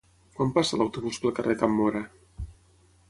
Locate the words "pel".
1.25-1.35